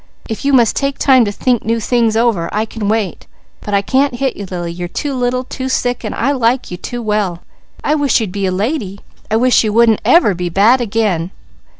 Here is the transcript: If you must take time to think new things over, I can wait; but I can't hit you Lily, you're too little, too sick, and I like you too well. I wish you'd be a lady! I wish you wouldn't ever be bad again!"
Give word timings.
If 0.27 0.43
you 0.43 0.51
must 0.51 0.75
take 0.75 0.97
time 0.97 1.25
to 1.25 1.31
think 1.31 1.63
new 1.63 1.79
things 1.79 2.17
over, 2.17 2.49
I 2.51 2.65
can 2.65 2.89
wait; 2.89 3.27
but 3.59 3.75
I 3.75 3.83
can't 3.83 4.15
hit 4.15 4.35
you 4.35 4.47
Lily, 4.49 4.71
you're 4.71 4.87
too 4.87 5.13
little, 5.13 5.43
too 5.43 5.69
sick, 5.69 6.03
and 6.03 6.15
I 6.15 6.31
like 6.31 6.71
you 6.71 6.77
too 6.77 7.03
well. 7.03 7.43
I 7.83 7.93
wish 7.93 8.19
you'd 8.19 8.31
be 8.31 8.47
a 8.47 8.51
lady! 8.51 9.01
I 9.29 9.35
wish 9.35 9.63
you 9.63 9.71
wouldn't 9.71 10.01
ever 10.03 10.33
be 10.33 10.49
bad 10.49 10.81
again!" 10.81 11.29